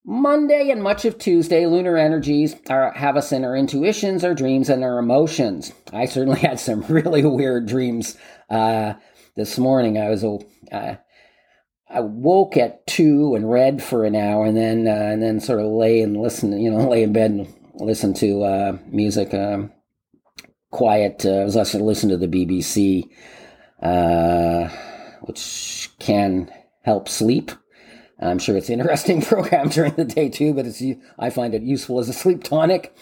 Monday 0.09 0.71
and 0.71 0.81
much 0.81 1.05
of 1.05 1.19
Tuesday, 1.19 1.67
lunar 1.67 1.95
energies 1.95 2.55
are, 2.67 2.91
have 2.93 3.15
us 3.15 3.31
in 3.31 3.45
our 3.45 3.55
intuitions, 3.55 4.23
our 4.23 4.33
dreams, 4.33 4.67
and 4.67 4.83
our 4.83 4.97
emotions. 4.97 5.71
I 5.93 6.05
certainly 6.05 6.39
had 6.47 6.59
some 6.59 6.81
really 6.89 7.23
weird 7.23 7.67
dreams 7.67 8.17
uh, 8.49 8.93
this 9.35 9.59
morning. 9.59 9.99
I 9.99 10.09
was 10.09 10.23
uh, 10.23 10.95
I 11.91 11.99
woke 11.99 12.57
at 12.57 12.87
two 12.87 13.35
and 13.35 13.51
read 13.51 13.83
for 13.83 14.03
an 14.03 14.15
hour, 14.15 14.45
and 14.45 14.57
then 14.57 14.87
uh, 14.87 15.11
and 15.13 15.21
then 15.21 15.39
sort 15.39 15.59
of 15.59 15.67
lay 15.67 16.01
and 16.01 16.17
listen, 16.17 16.59
you 16.59 16.71
know, 16.71 16.89
lay 16.89 17.03
in 17.03 17.13
bed 17.13 17.29
and 17.29 17.53
listen 17.75 18.15
to 18.15 18.43
uh, 18.43 18.77
music. 18.87 19.31
Um, 19.35 19.71
quiet. 20.71 21.23
Uh, 21.23 21.41
I 21.41 21.43
was 21.43 21.55
also 21.55 21.77
listening 21.77 22.19
to 22.19 22.27
the 22.27 22.45
BBC, 22.45 23.07
uh, 23.79 24.69
which 25.21 25.91
can 25.99 26.51
help 26.81 27.07
sleep. 27.07 27.51
I'm 28.19 28.39
sure 28.39 28.57
it's 28.57 28.69
an 28.69 28.79
interesting 28.79 29.21
program 29.23 29.69
during 29.69 29.93
the 29.93 30.05
day 30.05 30.29
too, 30.29 30.53
but 30.53 30.65
it's 30.65 30.81
I 31.17 31.29
find 31.29 31.53
it 31.53 31.61
useful 31.61 31.99
as 31.99 32.09
a 32.09 32.13
sleep 32.13 32.43
tonic. 32.43 32.95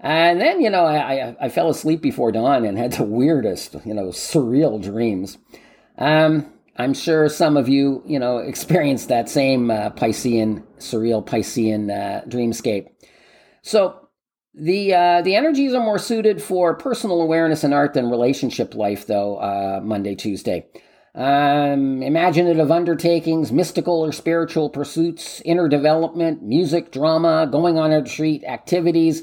And 0.00 0.40
then 0.40 0.60
you 0.60 0.70
know 0.70 0.84
I, 0.84 1.28
I, 1.28 1.36
I 1.42 1.48
fell 1.48 1.70
asleep 1.70 2.02
before 2.02 2.32
dawn 2.32 2.64
and 2.64 2.76
had 2.76 2.92
the 2.92 3.04
weirdest 3.04 3.76
you 3.84 3.94
know 3.94 4.08
surreal 4.08 4.82
dreams. 4.82 5.38
Um, 5.98 6.52
I'm 6.76 6.92
sure 6.92 7.28
some 7.28 7.56
of 7.56 7.68
you 7.68 8.02
you 8.06 8.18
know 8.18 8.38
experienced 8.38 9.08
that 9.08 9.28
same 9.28 9.70
uh, 9.70 9.90
Piscean 9.90 10.62
surreal 10.78 11.24
Piscean 11.26 11.90
uh, 11.90 12.24
dreamscape. 12.26 12.88
So 13.62 14.06
the 14.56 14.94
uh, 14.94 15.22
the 15.22 15.36
energies 15.36 15.74
are 15.74 15.84
more 15.84 15.98
suited 15.98 16.42
for 16.42 16.74
personal 16.74 17.20
awareness 17.20 17.62
and 17.62 17.74
art 17.74 17.92
than 17.92 18.10
relationship 18.10 18.74
life, 18.74 19.06
though. 19.06 19.36
Uh, 19.36 19.80
Monday, 19.82 20.14
Tuesday. 20.14 20.66
Um, 21.16 22.02
imaginative 22.02 22.70
undertakings, 22.70 23.50
mystical 23.50 24.04
or 24.04 24.12
spiritual 24.12 24.68
pursuits, 24.68 25.40
inner 25.46 25.66
development, 25.66 26.42
music, 26.42 26.92
drama, 26.92 27.48
going 27.50 27.78
on 27.78 27.90
a 27.90 28.00
retreat, 28.00 28.44
activities 28.44 29.22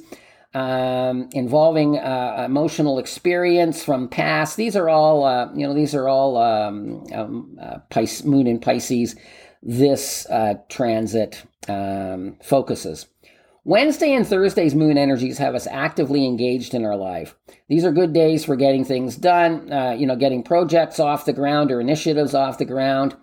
um, 0.56 1.30
involving 1.34 1.98
uh, 1.98 2.44
emotional 2.46 3.00
experience 3.00 3.84
from 3.84 4.08
past. 4.08 4.58
These 4.58 4.76
are 4.76 4.90
all, 4.90 5.24
uh, 5.24 5.50
you 5.54 5.68
know, 5.68 5.74
these 5.74 5.96
are 5.96 6.08
all 6.08 6.38
um, 6.38 7.04
um, 7.14 7.58
uh, 7.62 7.78
Pis- 7.90 8.24
Moon 8.24 8.48
in 8.48 8.60
Pisces. 8.60 9.16
This 9.62 10.26
uh, 10.30 10.56
transit 10.70 11.44
um, 11.68 12.38
focuses. 12.44 13.06
Wednesday 13.66 14.14
and 14.14 14.28
Thursday's 14.28 14.76
moon 14.76 14.98
energies 14.98 15.38
have 15.38 15.56
us 15.56 15.68
actively 15.68 16.26
engaged 16.26 16.74
in 16.74 16.84
our 16.84 16.98
life. 16.98 17.34
These 17.70 17.86
are 17.86 17.94
good 17.94 18.12
days 18.12 18.44
for 18.44 18.58
getting 18.58 18.84
things 18.84 19.16
done, 19.16 19.72
uh, 19.72 19.92
you 19.92 20.06
know, 20.06 20.18
getting 20.18 20.44
projects 20.44 21.00
off 21.00 21.26
the 21.26 21.32
ground 21.32 21.72
or 21.72 21.80
initiatives 21.80 22.36
off 22.36 22.58
the 22.58 22.66
ground. 22.66 23.16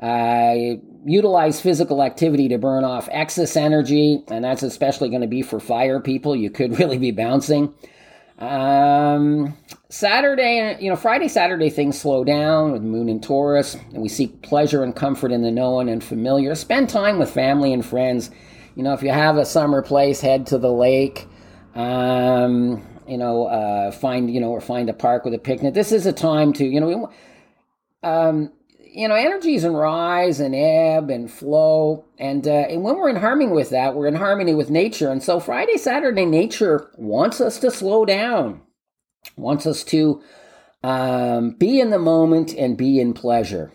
Uh, 0.00 0.76
utilize 1.04 1.60
physical 1.60 2.04
activity 2.04 2.48
to 2.48 2.58
burn 2.58 2.84
off 2.84 3.08
excess 3.10 3.56
energy, 3.56 4.22
and 4.28 4.44
that's 4.44 4.62
especially 4.62 5.08
going 5.08 5.22
to 5.22 5.26
be 5.26 5.42
for 5.42 5.58
fire 5.58 5.98
people. 5.98 6.36
You 6.36 6.50
could 6.50 6.78
really 6.78 6.98
be 6.98 7.10
bouncing. 7.10 7.74
Um, 8.38 9.56
Saturday, 9.88 10.76
you 10.80 10.88
know, 10.88 10.94
Friday, 10.94 11.26
Saturday, 11.26 11.70
things 11.70 12.00
slow 12.00 12.22
down 12.22 12.70
with 12.70 12.82
Moon 12.82 13.08
and 13.08 13.20
Taurus, 13.20 13.74
and 13.74 14.00
we 14.00 14.08
seek 14.08 14.42
pleasure 14.42 14.84
and 14.84 14.94
comfort 14.94 15.32
in 15.32 15.42
the 15.42 15.50
known 15.50 15.88
and 15.88 16.04
familiar. 16.04 16.54
Spend 16.54 16.88
time 16.88 17.18
with 17.18 17.32
family 17.32 17.72
and 17.72 17.84
friends 17.84 18.30
you 18.78 18.84
know, 18.84 18.92
if 18.92 19.02
you 19.02 19.10
have 19.10 19.36
a 19.36 19.44
summer 19.44 19.82
place, 19.82 20.20
head 20.20 20.46
to 20.46 20.58
the 20.58 20.70
lake. 20.70 21.26
Um, 21.74 22.86
you 23.08 23.18
know, 23.18 23.46
uh, 23.46 23.90
find 23.90 24.32
you 24.32 24.40
know, 24.40 24.50
or 24.50 24.60
find 24.60 24.88
a 24.88 24.92
park 24.92 25.24
with 25.24 25.34
a 25.34 25.38
picnic. 25.38 25.74
This 25.74 25.90
is 25.90 26.06
a 26.06 26.12
time 26.12 26.52
to 26.54 26.64
you 26.64 26.80
know, 26.80 27.12
um, 28.04 28.52
you 28.78 29.08
know, 29.08 29.16
energies 29.16 29.64
and 29.64 29.76
rise 29.76 30.38
and 30.38 30.54
ebb 30.54 31.10
and 31.10 31.28
flow, 31.28 32.04
and 32.18 32.46
uh, 32.46 32.66
and 32.70 32.84
when 32.84 32.96
we're 32.96 33.08
in 33.08 33.16
harmony 33.16 33.50
with 33.50 33.70
that, 33.70 33.96
we're 33.96 34.06
in 34.06 34.14
harmony 34.14 34.54
with 34.54 34.70
nature. 34.70 35.10
And 35.10 35.24
so 35.24 35.40
Friday, 35.40 35.76
Saturday, 35.76 36.24
nature 36.24 36.88
wants 36.96 37.40
us 37.40 37.58
to 37.58 37.72
slow 37.72 38.04
down, 38.04 38.60
wants 39.36 39.66
us 39.66 39.82
to 39.84 40.22
um, 40.84 41.50
be 41.50 41.80
in 41.80 41.90
the 41.90 41.98
moment 41.98 42.54
and 42.54 42.78
be 42.78 43.00
in 43.00 43.12
pleasure, 43.12 43.72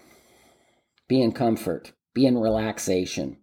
be 1.09 1.21
in 1.21 1.33
comfort, 1.33 1.91
be 2.13 2.25
in 2.25 2.37
relaxation. 2.37 3.35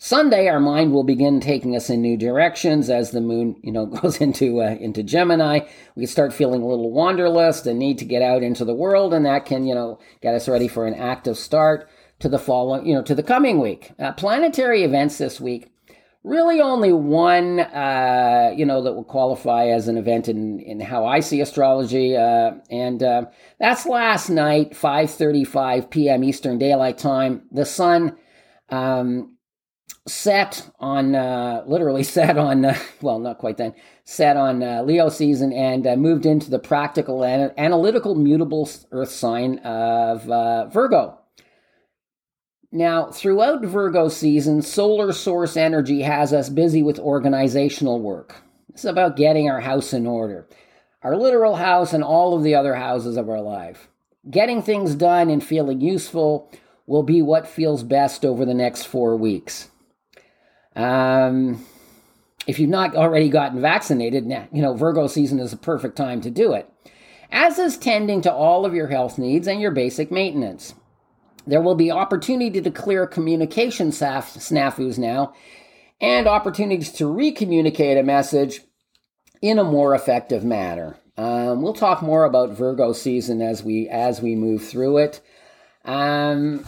Sunday, 0.00 0.46
our 0.46 0.60
mind 0.60 0.92
will 0.92 1.02
begin 1.02 1.40
taking 1.40 1.74
us 1.74 1.90
in 1.90 2.00
new 2.00 2.16
directions 2.16 2.88
as 2.88 3.10
the 3.10 3.20
moon, 3.20 3.56
you 3.64 3.72
know, 3.72 3.84
goes 4.02 4.20
into 4.20 4.62
uh, 4.62 4.76
into 4.78 5.02
Gemini. 5.02 5.60
We 5.96 6.06
start 6.06 6.32
feeling 6.32 6.62
a 6.62 6.66
little 6.66 6.92
wanderlust 6.92 7.66
and 7.66 7.80
need 7.80 7.98
to 7.98 8.04
get 8.04 8.22
out 8.22 8.44
into 8.44 8.64
the 8.64 8.74
world, 8.74 9.12
and 9.12 9.26
that 9.26 9.44
can, 9.44 9.66
you 9.66 9.74
know, 9.74 9.98
get 10.22 10.34
us 10.34 10.48
ready 10.48 10.68
for 10.68 10.86
an 10.86 10.94
active 10.94 11.36
start 11.36 11.88
to 12.20 12.28
the 12.28 12.38
following, 12.38 12.86
you 12.86 12.94
know, 12.94 13.02
to 13.02 13.14
the 13.14 13.24
coming 13.24 13.58
week. 13.58 13.90
Uh, 13.98 14.12
planetary 14.12 14.84
events 14.84 15.18
this 15.18 15.40
week. 15.40 15.72
Really, 16.22 16.60
only 16.60 16.92
one, 16.92 17.58
uh, 17.60 18.52
you 18.56 18.66
know, 18.66 18.82
that 18.82 18.92
will 18.92 19.04
qualify 19.04 19.66
as 19.66 19.88
an 19.88 19.96
event 19.96 20.28
in 20.28 20.60
in 20.60 20.78
how 20.78 21.06
I 21.06 21.18
see 21.18 21.40
astrology, 21.40 22.16
uh, 22.16 22.52
and 22.70 23.02
uh, 23.02 23.24
that's 23.58 23.84
last 23.84 24.30
night, 24.30 24.74
5:35 24.74 25.90
p.m. 25.90 26.22
Eastern 26.22 26.56
Daylight 26.56 26.98
Time. 26.98 27.42
The 27.50 27.66
sun. 27.66 28.16
Um, 28.70 29.37
set 30.08 30.68
on 30.80 31.14
uh, 31.14 31.62
literally 31.66 32.02
set 32.18 32.38
on 32.38 32.64
uh, 32.64 32.78
well 33.00 33.18
not 33.18 33.38
quite 33.38 33.56
then 33.56 33.74
set 34.04 34.36
on 34.36 34.62
uh, 34.62 34.82
leo 34.82 35.08
season 35.08 35.52
and 35.52 35.86
uh, 35.86 35.96
moved 35.96 36.26
into 36.26 36.50
the 36.50 36.58
practical 36.58 37.24
and 37.24 37.52
analytical 37.58 38.14
mutable 38.14 38.68
earth 38.90 39.10
sign 39.10 39.58
of 39.58 40.28
uh, 40.30 40.66
virgo. 40.66 41.18
Now 42.70 43.10
throughout 43.10 43.64
virgo 43.64 44.08
season 44.08 44.62
solar 44.62 45.12
source 45.12 45.56
energy 45.56 46.02
has 46.02 46.32
us 46.32 46.48
busy 46.48 46.82
with 46.82 46.98
organizational 46.98 48.00
work. 48.00 48.42
It's 48.70 48.84
about 48.84 49.16
getting 49.16 49.48
our 49.50 49.60
house 49.60 49.92
in 49.92 50.06
order 50.06 50.46
our 51.02 51.16
literal 51.16 51.54
house 51.56 51.92
and 51.92 52.02
all 52.02 52.36
of 52.36 52.42
the 52.42 52.56
other 52.56 52.74
houses 52.74 53.16
of 53.16 53.28
our 53.28 53.40
life. 53.40 53.88
Getting 54.28 54.62
things 54.62 54.96
done 54.96 55.30
and 55.30 55.42
feeling 55.42 55.80
useful 55.80 56.50
will 56.86 57.04
be 57.04 57.22
what 57.22 57.46
feels 57.46 57.84
best 57.84 58.24
over 58.24 58.44
the 58.44 58.52
next 58.52 58.84
four 58.84 59.16
weeks 59.16 59.70
um, 60.76 61.64
if 62.46 62.58
you've 62.58 62.70
not 62.70 62.96
already 62.96 63.28
gotten 63.28 63.60
vaccinated, 63.60 64.24
you 64.52 64.62
know, 64.62 64.74
Virgo 64.74 65.06
season 65.06 65.38
is 65.38 65.52
a 65.52 65.56
perfect 65.56 65.96
time 65.96 66.20
to 66.22 66.30
do 66.30 66.52
it. 66.52 66.70
As 67.30 67.58
is 67.58 67.76
tending 67.76 68.22
to 68.22 68.32
all 68.32 68.64
of 68.64 68.74
your 68.74 68.86
health 68.86 69.18
needs 69.18 69.46
and 69.46 69.60
your 69.60 69.70
basic 69.70 70.10
maintenance. 70.10 70.74
There 71.46 71.60
will 71.60 71.74
be 71.74 71.90
opportunity 71.90 72.60
to 72.60 72.70
clear 72.70 73.06
communication 73.06 73.90
snafus 73.90 74.98
now 74.98 75.34
and 76.00 76.26
opportunities 76.26 76.92
to 76.92 77.04
recommunicate 77.04 77.98
a 77.98 78.02
message 78.02 78.60
in 79.40 79.58
a 79.58 79.64
more 79.64 79.94
effective 79.94 80.44
manner. 80.44 80.96
Um, 81.16 81.62
we'll 81.62 81.72
talk 81.72 82.02
more 82.02 82.24
about 82.24 82.50
Virgo 82.50 82.92
season 82.92 83.42
as 83.42 83.64
we 83.64 83.88
as 83.88 84.22
we 84.22 84.36
move 84.36 84.64
through 84.64 84.98
it. 84.98 85.20
Um, 85.84 86.64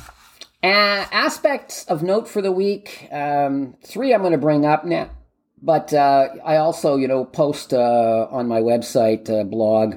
uh, 0.62 1.06
aspects 1.10 1.84
of 1.84 2.02
note 2.02 2.28
for 2.28 2.42
the 2.42 2.52
week. 2.52 3.08
Um, 3.10 3.76
three 3.82 4.12
I'm 4.12 4.20
going 4.20 4.32
to 4.32 4.38
bring 4.38 4.66
up 4.66 4.84
now, 4.84 5.10
but 5.62 5.92
uh, 5.92 6.28
I 6.44 6.56
also, 6.56 6.96
you 6.96 7.08
know, 7.08 7.24
post 7.24 7.72
uh, 7.72 8.26
on 8.30 8.46
my 8.46 8.60
website 8.60 9.30
uh, 9.30 9.44
blog, 9.44 9.96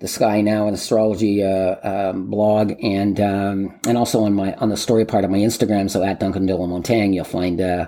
the 0.00 0.08
Sky 0.08 0.40
Now 0.40 0.66
and 0.66 0.74
Astrology 0.74 1.42
uh, 1.42 1.76
um, 1.82 2.28
blog, 2.28 2.72
and 2.82 3.20
um, 3.20 3.80
and 3.86 3.96
also 3.96 4.24
on 4.24 4.34
my 4.34 4.54
on 4.54 4.68
the 4.68 4.76
story 4.76 5.04
part 5.04 5.24
of 5.24 5.30
my 5.30 5.38
Instagram. 5.38 5.90
So 5.90 6.02
at 6.02 6.20
Duncan 6.20 6.46
de 6.46 6.56
la 6.56 6.66
Montagne, 6.66 7.14
you'll 7.14 7.24
find 7.24 7.60
uh, 7.60 7.86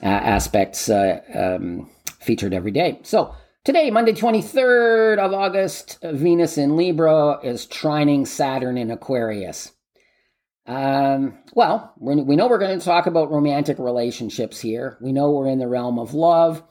aspects 0.00 0.88
um, 0.88 1.90
featured 2.20 2.54
every 2.54 2.70
day. 2.70 3.00
So. 3.02 3.34
Today, 3.64 3.90
Monday, 3.90 4.14
23rd 4.14 5.18
of 5.18 5.34
August, 5.34 5.98
Venus 6.02 6.56
in 6.56 6.78
Libra 6.78 7.38
is 7.42 7.66
trining 7.66 8.26
Saturn 8.26 8.78
in 8.78 8.90
Aquarius. 8.90 9.72
Um, 10.68 11.38
well, 11.54 11.94
we 11.98 12.36
know 12.36 12.46
we're 12.46 12.58
going 12.58 12.78
to 12.78 12.84
talk 12.84 13.06
about 13.06 13.32
romantic 13.32 13.78
relationships 13.78 14.60
here. 14.60 14.98
We 15.00 15.12
know 15.12 15.30
we're 15.30 15.48
in 15.48 15.58
the 15.58 15.66
realm 15.66 15.98
of 15.98 16.12
love. 16.12 16.62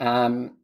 Um, 0.00 0.56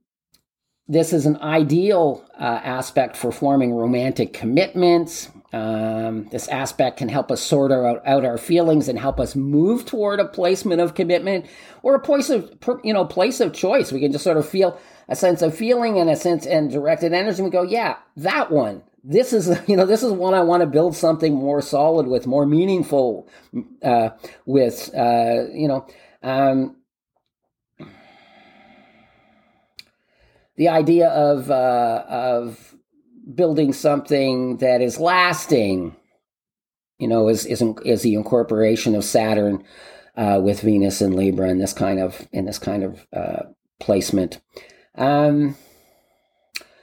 this 0.88 1.12
is 1.12 1.24
an 1.24 1.36
ideal 1.36 2.28
uh, 2.38 2.42
aspect 2.42 3.16
for 3.16 3.30
forming 3.30 3.72
romantic 3.72 4.32
commitments. 4.32 5.30
Um, 5.52 6.28
this 6.30 6.48
aspect 6.48 6.96
can 6.96 7.08
help 7.08 7.30
us 7.30 7.40
sort 7.40 7.70
out, 7.70 8.02
out 8.04 8.24
our 8.24 8.36
feelings 8.36 8.88
and 8.88 8.98
help 8.98 9.20
us 9.20 9.36
move 9.36 9.86
toward 9.86 10.18
a 10.18 10.24
placement 10.24 10.80
of 10.80 10.96
commitment 10.96 11.46
or 11.82 11.94
a 11.94 12.00
place 12.00 12.30
of 12.30 12.50
you 12.82 12.92
know 12.92 13.04
place 13.04 13.38
of 13.38 13.52
choice. 13.52 13.92
We 13.92 14.00
can 14.00 14.10
just 14.10 14.24
sort 14.24 14.38
of 14.38 14.48
feel 14.48 14.78
a 15.08 15.14
sense 15.14 15.40
of 15.40 15.54
feeling 15.56 15.98
and 15.98 16.10
a 16.10 16.16
sense 16.16 16.46
and 16.46 16.70
directed 16.70 17.12
energy. 17.12 17.38
And 17.38 17.44
we 17.44 17.50
go, 17.50 17.62
yeah, 17.62 17.98
that 18.16 18.50
one. 18.50 18.82
This 19.04 19.32
is 19.32 19.48
you 19.68 19.76
know 19.76 19.86
this 19.86 20.02
is 20.02 20.12
one 20.12 20.34
I 20.34 20.42
want 20.42 20.62
to 20.62 20.66
build 20.66 20.96
something 20.96 21.34
more 21.34 21.62
solid 21.62 22.06
with, 22.06 22.26
more 22.26 22.46
meaningful 22.46 23.28
uh, 23.82 24.10
with. 24.46 24.90
Uh, 24.94 25.46
you 25.52 25.68
know. 25.68 25.86
Um, 26.22 26.76
the 30.56 30.68
idea 30.68 31.08
of 31.08 31.50
uh, 31.50 32.04
of 32.08 32.74
building 33.34 33.72
something 33.72 34.58
that 34.58 34.80
is 34.80 34.98
lasting, 34.98 35.96
you 36.98 37.08
know, 37.08 37.28
is 37.28 37.46
is, 37.46 37.62
is 37.84 38.02
the 38.02 38.14
incorporation 38.14 38.94
of 38.94 39.04
Saturn 39.04 39.64
uh, 40.16 40.40
with 40.42 40.60
Venus 40.60 41.00
and 41.00 41.14
Libra 41.14 41.48
in 41.48 41.58
this 41.58 41.72
kind 41.72 41.98
of 41.98 42.28
in 42.32 42.44
this 42.44 42.58
kind 42.58 42.84
of 42.84 43.06
uh, 43.12 43.42
placement. 43.80 44.40
Um, 44.94 45.56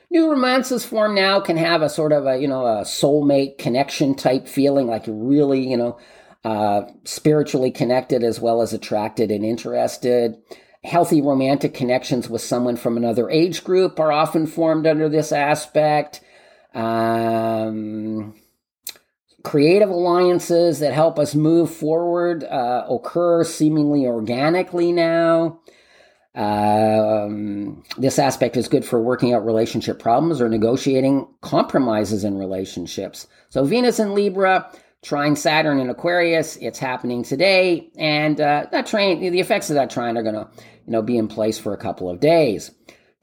new 0.10 0.30
romances 0.30 0.86
form 0.86 1.16
now 1.16 1.40
can 1.40 1.58
have 1.58 1.82
a 1.82 1.90
sort 1.90 2.12
of 2.12 2.26
a 2.26 2.38
you 2.38 2.48
know 2.48 2.66
a 2.66 2.82
soulmate 2.82 3.58
connection 3.58 4.16
type 4.16 4.48
feeling, 4.48 4.88
like 4.88 5.08
you're 5.08 5.16
really 5.16 5.68
you 5.68 5.78
know 5.78 5.98
uh, 6.44 6.84
spiritually 7.04 7.72
connected 7.72 8.24
as 8.24 8.40
well 8.40 8.62
as 8.62 8.74
attracted 8.74 9.32
and 9.32 9.46
interested. 9.46 10.38
Healthy 10.84 11.22
romantic 11.22 11.74
connections 11.74 12.30
with 12.30 12.42
someone 12.42 12.78
from 12.78 12.96
another 12.96 13.30
age 13.30 13.66
group 13.66 14.00
are 14.00 14.14
often 14.14 14.48
formed 14.48 14.88
under 14.88 15.10
this 15.10 15.34
aspect. 15.34 16.22
Um, 16.74 18.34
creative 19.44 19.90
alliances 19.90 20.80
that 20.80 20.94
help 20.94 21.20
us 21.20 21.36
move 21.36 21.74
forward 21.74 22.46
uh, 22.46 22.86
occur 22.90 23.44
seemingly 23.44 24.06
organically 24.06 24.94
now. 24.94 25.60
Um, 26.40 27.84
this 27.98 28.18
aspect 28.18 28.56
is 28.56 28.70
good 28.70 28.86
for 28.86 29.02
working 29.02 29.34
out 29.34 29.46
relationship 29.46 30.00
problems 30.00 30.40
or 30.40 30.48
negotiating 30.48 31.28
compromises 31.42 32.24
in 32.24 32.38
relationships. 32.38 33.28
So, 33.50 33.66
Venus 33.66 34.00
in 34.00 34.14
Libra 34.14 34.72
trine 35.02 35.36
Saturn 35.36 35.80
in 35.80 35.90
Aquarius. 35.90 36.58
It's 36.58 36.80
happening 36.80 37.24
today, 37.24 37.90
and 37.98 38.40
uh, 38.40 38.68
that 38.72 38.86
trine, 38.86 39.20
the 39.20 39.40
effects 39.40 39.70
of 39.70 39.76
that 39.76 39.90
trine 39.90 40.18
are 40.18 40.24
going 40.24 40.36
to, 40.36 40.48
you 40.86 40.92
know, 40.92 41.02
be 41.02 41.18
in 41.18 41.28
place 41.28 41.58
for 41.58 41.74
a 41.74 41.78
couple 41.78 42.10
of 42.10 42.20
days. 42.20 42.72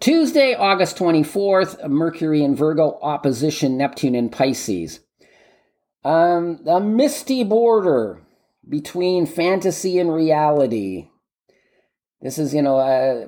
Tuesday, 0.00 0.54
August 0.54 0.96
24th, 0.98 1.88
Mercury 1.88 2.42
in 2.42 2.54
Virgo, 2.54 2.98
opposition 3.00 3.76
Neptune 3.76 4.14
in 4.14 4.28
Pisces. 4.28 5.00
Um, 6.04 6.60
the 6.64 6.80
misty 6.80 7.44
border 7.44 8.22
between 8.68 9.26
fantasy 9.26 9.98
and 9.98 10.12
reality. 10.12 11.08
This 12.22 12.38
is, 12.38 12.54
you 12.54 12.62
know, 12.62 12.78
uh, 12.78 13.26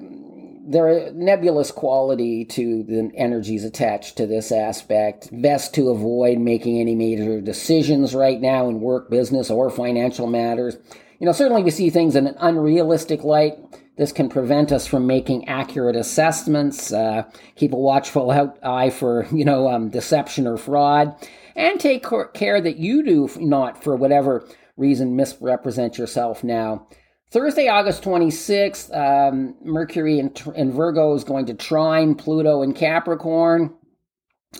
there 0.70 0.88
a 0.88 1.12
nebulous 1.12 1.70
quality 1.70 2.44
to 2.44 2.82
the 2.82 3.10
energies 3.14 3.64
attached 3.64 4.16
to 4.16 4.26
this 4.26 4.52
aspect. 4.52 5.28
Best 5.32 5.74
to 5.74 5.90
avoid 5.90 6.38
making 6.38 6.78
any 6.78 6.94
major 6.94 7.40
decisions 7.40 8.14
right 8.14 8.40
now 8.40 8.68
in 8.68 8.80
work, 8.80 9.10
business, 9.10 9.50
or 9.50 9.70
financial 9.70 10.26
matters. 10.26 10.76
You 11.18 11.26
know, 11.26 11.32
certainly 11.32 11.62
we 11.62 11.70
see 11.70 11.90
things 11.90 12.16
in 12.16 12.26
an 12.26 12.36
unrealistic 12.38 13.24
light. 13.24 13.58
This 13.96 14.12
can 14.12 14.28
prevent 14.28 14.70
us 14.70 14.86
from 14.86 15.06
making 15.06 15.48
accurate 15.48 15.96
assessments. 15.96 16.92
Uh, 16.92 17.24
keep 17.56 17.72
a 17.72 17.76
watchful 17.76 18.30
eye 18.62 18.90
for, 18.90 19.26
you 19.32 19.44
know, 19.44 19.68
um, 19.68 19.88
deception 19.88 20.46
or 20.46 20.56
fraud, 20.56 21.14
and 21.56 21.80
take 21.80 22.06
care 22.34 22.60
that 22.60 22.76
you 22.76 23.02
do 23.02 23.28
not, 23.40 23.82
for 23.82 23.96
whatever 23.96 24.46
reason, 24.76 25.16
misrepresent 25.16 25.98
yourself 25.98 26.44
now. 26.44 26.86
Thursday, 27.30 27.68
August 27.68 28.02
26th, 28.04 28.96
um, 28.96 29.54
Mercury 29.62 30.18
in, 30.18 30.32
in, 30.54 30.72
Virgo 30.72 31.14
is 31.14 31.24
going 31.24 31.46
to 31.46 31.54
trine 31.54 32.14
Pluto 32.14 32.62
in 32.62 32.72
Capricorn. 32.72 33.74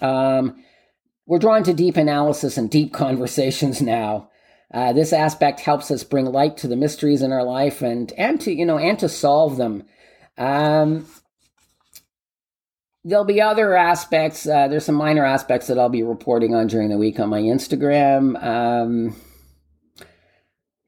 Um, 0.03 0.63
we're 1.27 1.39
drawn 1.39 1.63
to 1.63 1.73
deep 1.73 1.97
analysis 1.97 2.59
and 2.59 2.71
deep 2.71 2.93
conversations 2.93 3.81
now. 3.81 4.31
Uh, 4.73 4.93
this 4.93 5.15
aspect 5.15 5.61
helps 5.61 5.91
us 5.91 6.05
bring 6.05 6.27
light 6.27 6.59
to 6.59 6.69
the 6.69 6.77
mysteries 6.77 7.23
in 7.23 7.33
our 7.33 7.43
life 7.43 7.81
and 7.81 8.13
and 8.19 8.39
to 8.43 8.53
you 8.53 8.67
know 8.67 8.77
and 8.77 8.99
to 8.99 9.09
solve 9.09 9.57
them. 9.57 9.85
Um, 10.37 11.07
there'll 13.03 13.25
be 13.25 13.41
other 13.41 13.75
aspects. 13.75 14.47
Uh, 14.47 14.69
there's 14.69 14.85
some 14.85 14.95
minor 14.95 15.25
aspects 15.25 15.69
that 15.69 15.79
I'll 15.79 15.89
be 15.89 16.03
reporting 16.03 16.55
on 16.55 16.67
during 16.67 16.91
the 16.91 16.99
week 16.99 17.19
on 17.19 17.31
my 17.31 17.41
Instagram. 17.41 18.43
Um, 18.45 19.17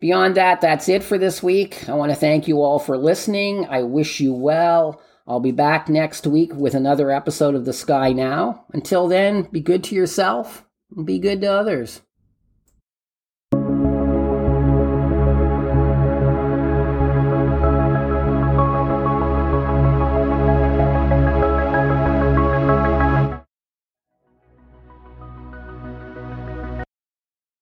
Beyond 0.00 0.34
that, 0.36 0.62
that's 0.62 0.88
it 0.88 1.04
for 1.04 1.18
this 1.18 1.42
week. 1.42 1.86
I 1.88 1.92
want 1.92 2.10
to 2.10 2.16
thank 2.16 2.48
you 2.48 2.62
all 2.62 2.78
for 2.78 2.96
listening. 2.96 3.66
I 3.66 3.82
wish 3.82 4.18
you 4.18 4.32
well. 4.32 5.00
I'll 5.26 5.40
be 5.40 5.52
back 5.52 5.90
next 5.90 6.26
week 6.26 6.54
with 6.54 6.74
another 6.74 7.10
episode 7.10 7.54
of 7.54 7.66
The 7.66 7.74
Sky 7.74 8.12
Now. 8.12 8.64
Until 8.72 9.08
then, 9.08 9.42
be 9.42 9.60
good 9.60 9.84
to 9.84 9.94
yourself 9.94 10.64
and 10.96 11.06
be 11.06 11.18
good 11.18 11.42
to 11.42 11.52
others. 11.52 12.00